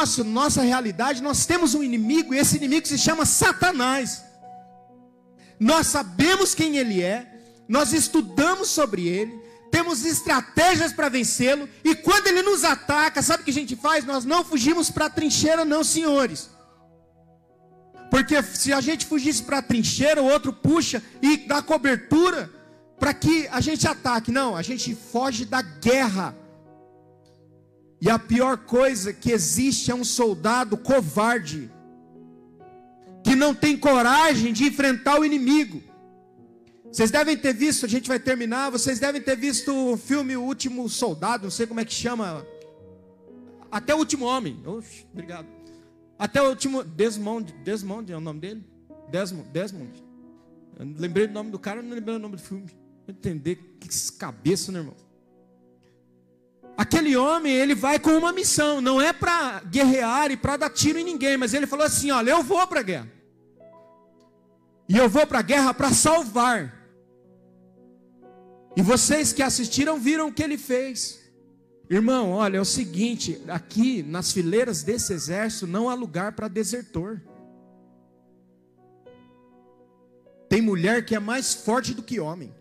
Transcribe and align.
nosso, 0.00 0.24
nossa 0.24 0.62
realidade, 0.62 1.22
nós 1.22 1.44
temos 1.44 1.74
um 1.74 1.82
inimigo, 1.82 2.32
e 2.32 2.38
esse 2.38 2.56
inimigo 2.56 2.86
se 2.86 2.98
chama 2.98 3.26
Satanás. 3.26 4.22
Nós 5.58 5.88
sabemos 5.88 6.54
quem 6.54 6.76
ele 6.76 7.02
é, 7.02 7.30
nós 7.68 7.92
estudamos 7.92 8.68
sobre 8.68 9.06
ele, 9.06 9.38
temos 9.70 10.04
estratégias 10.04 10.92
para 10.92 11.10
vencê-lo, 11.10 11.68
e 11.84 11.94
quando 11.94 12.28
ele 12.28 12.42
nos 12.42 12.64
ataca, 12.64 13.22
sabe 13.22 13.42
o 13.42 13.44
que 13.44 13.50
a 13.50 13.54
gente 13.54 13.76
faz? 13.76 14.04
Nós 14.04 14.24
não 14.24 14.42
fugimos 14.42 14.90
para 14.90 15.06
a 15.06 15.10
trincheira, 15.10 15.64
não, 15.64 15.84
senhores. 15.84 16.48
Porque 18.10 18.42
se 18.42 18.72
a 18.72 18.80
gente 18.80 19.06
fugisse 19.06 19.42
para 19.42 19.58
a 19.58 19.62
trincheira, 19.62 20.22
o 20.22 20.30
outro 20.30 20.52
puxa 20.52 21.02
e 21.22 21.36
dá 21.36 21.62
cobertura 21.62 22.50
para 22.98 23.14
que 23.14 23.46
a 23.48 23.60
gente 23.60 23.86
ataque. 23.86 24.32
Não, 24.32 24.56
a 24.56 24.62
gente 24.62 24.96
foge 24.96 25.44
da 25.44 25.62
guerra. 25.62 26.34
E 28.00 28.08
a 28.08 28.18
pior 28.18 28.56
coisa 28.58 29.12
que 29.12 29.30
existe 29.30 29.90
é 29.90 29.94
um 29.94 30.04
soldado 30.04 30.76
covarde, 30.76 31.70
que 33.22 33.36
não 33.36 33.54
tem 33.54 33.76
coragem 33.76 34.52
de 34.52 34.64
enfrentar 34.64 35.20
o 35.20 35.24
inimigo. 35.24 35.82
Vocês 36.90 37.10
devem 37.10 37.36
ter 37.36 37.52
visto, 37.52 37.86
a 37.86 37.88
gente 37.88 38.08
vai 38.08 38.18
terminar, 38.18 38.70
vocês 38.70 38.98
devem 38.98 39.20
ter 39.20 39.36
visto 39.36 39.72
o 39.72 39.96
filme 39.96 40.36
O 40.36 40.42
Último 40.42 40.88
Soldado, 40.88 41.44
não 41.44 41.50
sei 41.50 41.66
como 41.66 41.78
é 41.78 41.84
que 41.84 41.92
chama. 41.92 42.44
Até 43.70 43.94
o 43.94 43.98
Último 43.98 44.24
Homem. 44.24 44.60
Oxe, 44.66 45.06
obrigado. 45.12 45.46
Até 46.20 46.42
o 46.42 46.50
último. 46.50 46.84
Desmond, 46.84 47.50
Desmond 47.64 48.12
é 48.12 48.16
o 48.16 48.20
nome 48.20 48.40
dele? 48.40 48.62
Desmond. 49.10 49.48
Desmond. 49.48 50.04
Eu 50.78 50.86
lembrei 50.98 51.26
do 51.26 51.32
nome 51.32 51.50
do 51.50 51.58
cara, 51.58 51.80
não 51.80 51.94
lembrei 51.94 52.16
o 52.16 52.18
nome 52.18 52.36
do 52.36 52.42
filme. 52.42 52.66
Entender 53.08 53.56
que 53.80 53.88
cabeça, 54.18 54.70
né, 54.70 54.80
irmão? 54.80 54.94
Aquele 56.80 57.14
homem, 57.14 57.52
ele 57.52 57.74
vai 57.74 57.98
com 57.98 58.12
uma 58.16 58.32
missão, 58.32 58.80
não 58.80 59.02
é 59.02 59.12
para 59.12 59.60
guerrear 59.60 60.30
e 60.30 60.36
para 60.36 60.56
dar 60.56 60.70
tiro 60.70 60.98
em 60.98 61.04
ninguém, 61.04 61.36
mas 61.36 61.52
ele 61.52 61.66
falou 61.66 61.84
assim: 61.84 62.10
olha, 62.10 62.30
eu 62.30 62.42
vou 62.42 62.66
para 62.66 62.80
a 62.80 62.82
guerra. 62.82 63.12
E 64.88 64.96
eu 64.96 65.06
vou 65.06 65.26
para 65.26 65.40
a 65.40 65.42
guerra 65.42 65.74
para 65.74 65.92
salvar. 65.92 66.74
E 68.74 68.80
vocês 68.80 69.30
que 69.30 69.42
assistiram 69.42 69.98
viram 69.98 70.28
o 70.28 70.32
que 70.32 70.42
ele 70.42 70.56
fez. 70.56 71.20
Irmão, 71.90 72.30
olha, 72.30 72.56
é 72.56 72.60
o 72.62 72.64
seguinte: 72.64 73.42
aqui 73.48 74.02
nas 74.02 74.32
fileiras 74.32 74.82
desse 74.82 75.12
exército 75.12 75.66
não 75.66 75.90
há 75.90 75.92
lugar 75.92 76.32
para 76.32 76.48
desertor. 76.48 77.20
Tem 80.48 80.62
mulher 80.62 81.04
que 81.04 81.14
é 81.14 81.20
mais 81.20 81.52
forte 81.52 81.92
do 81.92 82.02
que 82.02 82.18
homem. 82.18 82.54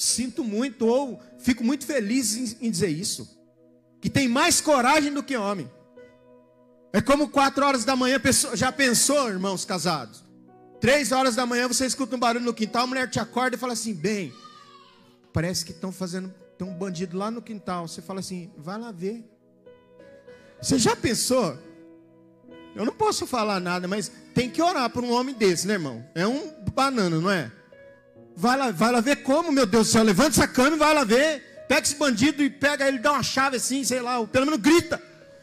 Sinto 0.00 0.42
muito, 0.42 0.86
ou 0.86 1.20
fico 1.38 1.62
muito 1.62 1.84
feliz 1.84 2.34
em, 2.34 2.66
em 2.66 2.70
dizer 2.70 2.88
isso. 2.88 3.38
Que 4.00 4.08
tem 4.08 4.26
mais 4.28 4.58
coragem 4.58 5.12
do 5.12 5.22
que 5.22 5.36
homem. 5.36 5.70
É 6.90 7.02
como 7.02 7.28
quatro 7.28 7.66
horas 7.66 7.84
da 7.84 7.94
manhã, 7.94 8.18
já 8.54 8.72
pensou, 8.72 9.28
irmãos 9.28 9.66
casados? 9.66 10.24
Três 10.80 11.12
horas 11.12 11.36
da 11.36 11.44
manhã 11.44 11.68
você 11.68 11.84
escuta 11.84 12.16
um 12.16 12.18
barulho 12.18 12.46
no 12.46 12.54
quintal, 12.54 12.84
a 12.84 12.86
mulher 12.86 13.10
te 13.10 13.20
acorda 13.20 13.56
e 13.56 13.58
fala 13.58 13.74
assim: 13.74 13.92
bem, 13.92 14.32
parece 15.34 15.66
que 15.66 15.70
estão 15.70 15.92
fazendo, 15.92 16.32
tem 16.56 16.66
um 16.66 16.72
bandido 16.72 17.18
lá 17.18 17.30
no 17.30 17.42
quintal. 17.42 17.86
Você 17.86 18.00
fala 18.00 18.20
assim: 18.20 18.50
vai 18.56 18.78
lá 18.78 18.90
ver. 18.90 19.22
Você 20.62 20.78
já 20.78 20.96
pensou? 20.96 21.58
Eu 22.74 22.86
não 22.86 22.94
posso 22.94 23.26
falar 23.26 23.60
nada, 23.60 23.86
mas 23.86 24.10
tem 24.34 24.48
que 24.48 24.62
orar 24.62 24.88
por 24.88 25.04
um 25.04 25.12
homem 25.12 25.34
desse, 25.34 25.66
né, 25.66 25.74
irmão? 25.74 26.02
É 26.14 26.26
um 26.26 26.64
banana, 26.72 27.20
não 27.20 27.30
é? 27.30 27.52
Vai 28.40 28.56
lá, 28.56 28.70
vai 28.70 28.90
lá 28.90 29.00
ver 29.02 29.16
como, 29.16 29.52
meu 29.52 29.66
Deus 29.66 29.88
do 29.88 29.92
céu. 29.92 30.02
Levanta 30.02 30.30
essa 30.30 30.48
cama 30.48 30.74
e 30.74 30.78
vai 30.78 30.94
lá 30.94 31.04
ver. 31.04 31.64
Pega 31.68 31.82
esse 31.82 31.94
bandido 31.94 32.42
e 32.42 32.48
pega 32.48 32.88
ele, 32.88 32.98
dá 32.98 33.12
uma 33.12 33.22
chave 33.22 33.58
assim, 33.58 33.84
sei 33.84 34.00
lá. 34.00 34.18
Ou 34.18 34.26
pelo 34.26 34.46
menos 34.46 34.60
grita. 34.60 35.00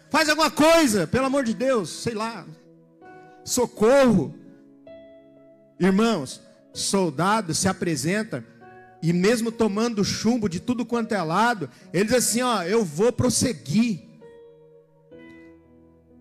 Faz 0.10 0.28
alguma 0.28 0.50
coisa, 0.50 1.06
pelo 1.06 1.28
amor 1.28 1.44
de 1.44 1.54
Deus, 1.54 1.92
sei 1.92 2.16
lá. 2.16 2.44
Socorro. 3.46 4.34
Irmãos, 5.80 6.42
soldado 6.74 7.54
se 7.54 7.68
apresenta 7.68 8.44
e 9.00 9.14
mesmo 9.14 9.52
tomando 9.52 10.04
chumbo 10.04 10.50
de 10.50 10.60
tudo 10.60 10.84
quanto 10.84 11.12
é 11.12 11.22
lado, 11.22 11.70
ele 11.94 12.06
diz 12.06 12.16
assim: 12.16 12.42
Ó, 12.42 12.64
eu 12.64 12.84
vou 12.84 13.12
prosseguir, 13.14 14.02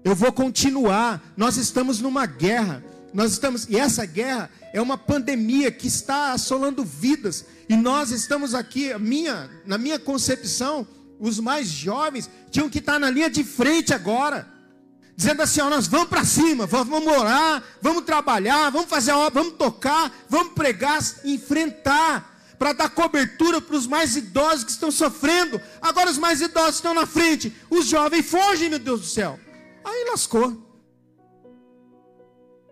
eu 0.05 0.15
vou 0.15 0.31
continuar. 0.31 1.33
Nós 1.39 1.57
estamos 1.57 2.03
numa 2.03 2.27
guerra, 2.27 2.85
nós 3.17 3.33
estamos, 3.33 3.67
e 3.67 3.79
essa 3.79 4.05
guerra 4.05 4.51
é 4.75 4.83
uma 4.83 4.99
pandemia 4.99 5.73
que 5.73 5.87
está 5.87 6.33
assolando 6.33 6.85
vidas. 6.85 7.47
E 7.67 7.75
nós 7.75 8.11
estamos 8.11 8.55
aqui, 8.55 8.93
minha, 8.99 9.49
na 9.65 9.79
minha 9.79 9.99
concepção, 9.99 10.87
os 11.19 11.41
mais 11.41 11.67
jovens 11.67 12.29
tinham 12.51 12.69
que 12.69 12.79
estar 12.79 12.99
na 12.99 13.09
linha 13.09 13.31
de 13.31 13.43
frente 13.43 13.95
agora. 13.95 14.47
Dizendo 15.17 15.41
assim, 15.41 15.63
ó, 15.63 15.71
nós 15.71 15.87
vamos 15.87 16.09
para 16.09 16.27
cima, 16.27 16.67
vamos 16.67 17.03
morar, 17.03 17.65
vamos 17.81 18.05
trabalhar, 18.05 18.69
vamos 18.69 18.91
fazer 18.91 19.13
a 19.13 19.19
obra, 19.19 19.43
vamos 19.43 19.57
tocar, 19.57 20.15
vamos 20.29 20.53
pregar, 20.53 21.01
enfrentar, 21.25 22.55
para 22.59 22.75
dar 22.75 22.91
cobertura 22.91 23.63
para 23.63 23.77
os 23.77 23.87
mais 23.87 24.15
idosos 24.15 24.63
que 24.63 24.73
estão 24.73 24.91
sofrendo. 24.91 25.59
Agora 25.81 26.11
os 26.11 26.19
mais 26.19 26.43
idosos 26.43 26.75
estão 26.75 26.93
na 26.93 27.07
frente, 27.07 27.51
os 27.71 27.87
jovens 27.87 28.29
fogem, 28.29 28.69
meu 28.69 28.79
Deus 28.79 29.01
do 29.01 29.07
céu. 29.07 29.41
Aí 29.83 30.05
lascou. 30.11 30.66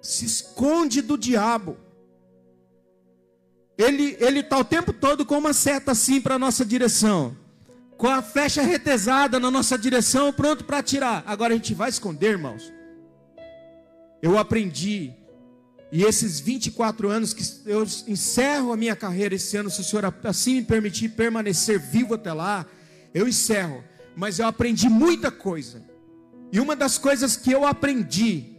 Se 0.05 0.27
esconde 0.27 1.01
do 1.01 1.17
diabo. 1.17 1.79
Ele 3.79 4.19
ele 4.21 4.41
está 4.41 4.59
o 4.59 4.65
tempo 4.65 4.93
todo 4.93 5.25
com 5.25 5.39
uma 5.39 5.55
seta 5.55 5.93
assim 5.93 6.21
para 6.21 6.35
a 6.35 6.39
nossa 6.39 6.63
direção. 6.63 7.35
Com 7.97 8.09
a 8.09 8.21
flecha 8.21 8.61
retesada 8.61 9.41
na 9.41 9.51
nossa 9.51 9.79
direção, 9.79 10.31
pronto 10.31 10.63
para 10.65 10.79
atirar. 10.79 11.25
Agora 11.27 11.55
a 11.55 11.57
gente 11.57 11.73
vai 11.73 11.89
esconder, 11.89 12.33
irmãos. 12.33 12.71
Eu 14.21 14.37
aprendi. 14.39 15.15
E 15.91 16.03
esses 16.03 16.39
24 16.39 17.09
anos 17.09 17.33
que 17.33 17.43
eu 17.65 17.83
encerro 18.07 18.75
a 18.75 18.77
minha 18.77 18.95
carreira 18.95 19.35
esse 19.35 19.57
ano, 19.57 19.71
se 19.71 19.81
o 19.81 19.85
Senhor 19.85 20.05
assim 20.25 20.57
me 20.57 20.65
permitir 20.65 21.09
permanecer 21.11 21.81
vivo 21.81 22.13
até 22.13 22.33
lá, 22.33 22.67
eu 23.15 23.27
encerro. 23.27 23.83
Mas 24.15 24.39
eu 24.39 24.47
aprendi 24.47 24.87
muita 24.87 25.31
coisa. 25.31 25.83
E 26.53 26.61
uma 26.61 26.77
das 26.77 26.99
coisas 26.99 27.39
que 27.39 27.51
eu 27.51 27.65
aprendi 27.65 28.54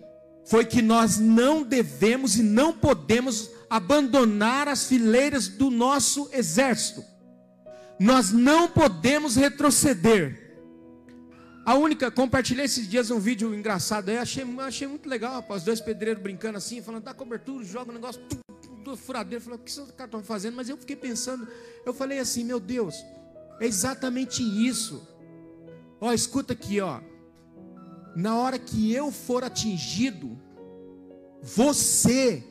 foi 0.45 0.65
que 0.65 0.81
nós 0.81 1.17
não 1.17 1.63
devemos 1.63 2.37
e 2.37 2.43
não 2.43 2.71
podemos 2.71 3.49
abandonar 3.69 4.67
as 4.67 4.85
fileiras 4.85 5.47
do 5.47 5.71
nosso 5.71 6.29
exército. 6.31 7.03
Nós 7.99 8.31
não 8.31 8.67
podemos 8.67 9.35
retroceder. 9.35 10.43
A 11.65 11.73
única, 11.73 12.11
compartilhei 12.11 12.65
esses 12.65 12.87
dias 12.87 13.09
um 13.09 13.19
vídeo 13.19 13.55
engraçado 13.55 14.09
aí, 14.09 14.17
achei, 14.17 14.43
achei 14.59 14.87
muito 14.87 15.09
legal, 15.09 15.33
rapaz, 15.33 15.63
dois 15.63 15.81
pedreiros 15.81 16.21
brincando 16.21 16.59
assim, 16.59 16.79
falando, 16.79 17.03
dá 17.03 17.13
cobertura, 17.13 17.63
joga 17.63 17.89
o 17.89 17.91
um 17.91 17.95
negócio, 17.95 18.21
do 18.83 18.95
furadeiro, 18.95 19.43
falou, 19.43 19.57
o 19.57 19.61
que 19.63 19.71
esses 19.71 19.83
caras 19.91 20.05
estão 20.05 20.23
fazendo? 20.23 20.55
Mas 20.55 20.69
eu 20.69 20.77
fiquei 20.77 20.95
pensando, 20.95 21.47
eu 21.83 21.91
falei 21.91 22.19
assim, 22.19 22.43
meu 22.43 22.59
Deus, 22.59 23.03
é 23.59 23.65
exatamente 23.65 24.43
isso. 24.43 25.07
Ó, 25.99 26.13
escuta 26.13 26.53
aqui, 26.53 26.79
ó. 26.79 27.01
Na 28.15 28.35
hora 28.37 28.57
que 28.57 28.93
eu 28.93 29.11
for 29.11 29.43
atingido, 29.43 30.39
você 31.41 32.41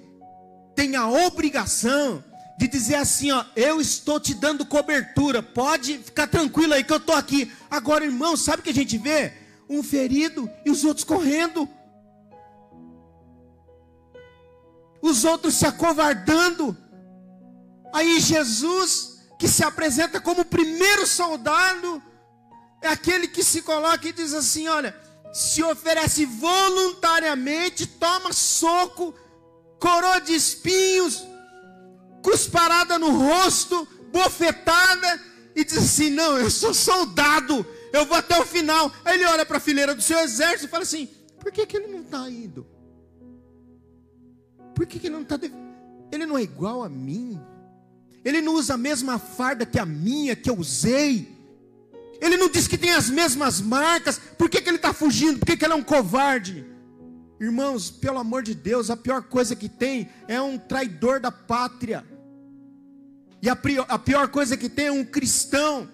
tem 0.74 0.94
a 0.94 1.08
obrigação 1.08 2.22
de 2.58 2.68
dizer 2.68 2.96
assim, 2.96 3.32
ó, 3.32 3.44
eu 3.56 3.80
estou 3.80 4.20
te 4.20 4.34
dando 4.34 4.66
cobertura, 4.66 5.42
pode 5.42 5.98
ficar 5.98 6.26
tranquilo 6.26 6.74
aí 6.74 6.84
que 6.84 6.92
eu 6.92 6.98
estou 6.98 7.14
aqui. 7.14 7.50
Agora, 7.70 8.04
irmão, 8.04 8.36
sabe 8.36 8.60
o 8.60 8.62
que 8.62 8.70
a 8.70 8.74
gente 8.74 8.96
vê? 8.98 9.32
Um 9.68 9.82
ferido 9.82 10.48
e 10.64 10.70
os 10.70 10.84
outros 10.84 11.04
correndo. 11.04 11.68
Os 15.02 15.24
outros 15.24 15.54
se 15.54 15.66
acovardando. 15.66 16.76
Aí 17.92 18.20
Jesus, 18.20 19.20
que 19.38 19.48
se 19.48 19.64
apresenta 19.64 20.20
como 20.20 20.42
o 20.42 20.46
primeiro 20.46 21.06
soldado, 21.06 22.02
é 22.80 22.88
aquele 22.88 23.26
que 23.26 23.42
se 23.42 23.62
coloca 23.62 24.06
e 24.06 24.12
diz 24.12 24.32
assim: 24.32 24.68
olha, 24.68 24.94
se 25.34 25.64
oferece 25.64 26.24
voluntariamente, 26.24 27.88
toma 27.88 28.32
soco, 28.32 29.12
coroa 29.80 30.20
de 30.20 30.32
espinhos, 30.32 31.26
cusparada 32.22 33.00
no 33.00 33.10
rosto, 33.10 33.86
bofetada, 34.12 35.20
e 35.56 35.64
diz 35.64 35.76
assim: 35.76 36.10
Não, 36.10 36.38
eu 36.38 36.48
sou 36.48 36.72
soldado, 36.72 37.66
eu 37.92 38.06
vou 38.06 38.16
até 38.16 38.38
o 38.38 38.46
final. 38.46 38.92
Aí 39.04 39.16
ele 39.16 39.26
olha 39.26 39.44
para 39.44 39.56
a 39.56 39.60
fileira 39.60 39.92
do 39.92 40.00
seu 40.00 40.20
exército 40.20 40.66
e 40.66 40.68
fala 40.68 40.84
assim: 40.84 41.08
Por 41.40 41.50
que, 41.50 41.66
que 41.66 41.78
ele 41.78 41.88
não 41.88 42.02
está 42.02 42.30
indo? 42.30 42.64
Por 44.72 44.86
que, 44.86 45.00
que 45.00 45.08
ele 45.08 45.14
não 45.14 45.22
está. 45.22 45.36
Ele 46.12 46.26
não 46.26 46.38
é 46.38 46.42
igual 46.42 46.84
a 46.84 46.88
mim. 46.88 47.40
Ele 48.24 48.40
não 48.40 48.54
usa 48.54 48.74
a 48.74 48.78
mesma 48.78 49.18
farda 49.18 49.66
que 49.66 49.80
a 49.80 49.84
minha, 49.84 50.36
que 50.36 50.48
eu 50.48 50.56
usei. 50.56 51.34
Ele 52.20 52.36
não 52.36 52.48
diz 52.48 52.66
que 52.66 52.78
tem 52.78 52.90
as 52.90 53.10
mesmas 53.10 53.60
marcas. 53.60 54.18
Por 54.38 54.48
que, 54.48 54.60
que 54.60 54.68
ele 54.68 54.78
fugindo? 54.94 55.38
Por 55.38 55.46
que, 55.46 55.56
que 55.56 55.64
ele 55.64 55.74
é 55.74 55.76
um 55.76 55.82
covarde? 55.82 56.64
Irmãos, 57.40 57.90
pelo 57.90 58.18
amor 58.18 58.42
de 58.42 58.54
Deus, 58.54 58.90
a 58.90 58.96
pior 58.96 59.22
coisa 59.22 59.54
que 59.54 59.68
tem 59.68 60.08
é 60.28 60.40
um 60.40 60.56
traidor 60.56 61.20
da 61.20 61.30
pátria. 61.30 62.04
E 63.42 63.48
a 63.48 63.56
pior, 63.56 63.84
a 63.88 63.98
pior 63.98 64.28
coisa 64.28 64.56
que 64.56 64.68
tem 64.68 64.86
é 64.86 64.92
um 64.92 65.04
cristão 65.04 65.88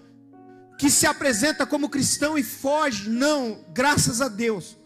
que 0.78 0.88
se 0.88 1.06
apresenta 1.06 1.66
como 1.66 1.88
cristão 1.88 2.38
e 2.38 2.42
foge. 2.42 3.10
Não, 3.10 3.64
graças 3.72 4.20
a 4.20 4.28
Deus. 4.28 4.76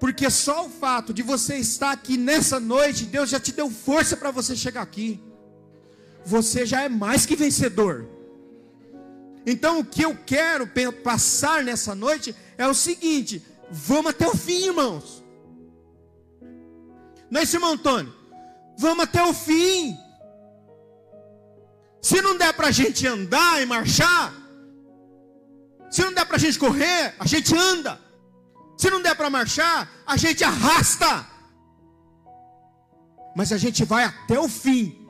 Porque 0.00 0.28
só 0.30 0.66
o 0.66 0.70
fato 0.70 1.12
de 1.12 1.22
você 1.22 1.56
estar 1.56 1.92
aqui 1.92 2.16
nessa 2.16 2.58
noite, 2.58 3.04
Deus 3.04 3.30
já 3.30 3.38
te 3.38 3.52
deu 3.52 3.70
força 3.70 4.16
para 4.16 4.30
você 4.30 4.56
chegar 4.56 4.82
aqui. 4.82 5.22
Você 6.24 6.66
já 6.66 6.82
é 6.82 6.88
mais 6.88 7.26
que 7.26 7.36
vencedor. 7.36 8.08
Então 9.46 9.80
o 9.80 9.84
que 9.84 10.02
eu 10.02 10.16
quero 10.26 10.66
passar 11.02 11.62
nessa 11.62 11.94
noite 11.94 12.34
é 12.58 12.66
o 12.66 12.74
seguinte: 12.74 13.42
vamos 13.70 14.10
até 14.10 14.26
o 14.28 14.36
fim, 14.36 14.66
irmãos. 14.66 15.24
Não 17.30 17.40
é 17.40 17.44
isso, 17.44 17.56
irmão 17.56 17.72
Antônio? 17.72 18.12
Vamos 18.78 19.04
até 19.04 19.22
o 19.22 19.32
fim. 19.32 19.96
Se 22.02 22.20
não 22.20 22.36
der 22.36 22.52
para 22.54 22.68
a 22.68 22.72
gente 22.72 23.06
andar 23.06 23.62
e 23.62 23.66
marchar, 23.66 24.32
se 25.90 26.02
não 26.02 26.12
der 26.12 26.24
para 26.24 26.36
a 26.36 26.40
gente 26.40 26.58
correr, 26.58 27.14
a 27.18 27.26
gente 27.26 27.54
anda. 27.54 28.00
Se 28.76 28.88
não 28.88 29.02
der 29.02 29.14
para 29.14 29.28
marchar, 29.28 29.90
a 30.06 30.16
gente 30.16 30.42
arrasta. 30.42 31.26
Mas 33.36 33.52
a 33.52 33.58
gente 33.58 33.84
vai 33.84 34.04
até 34.04 34.38
o 34.38 34.48
fim, 34.48 35.06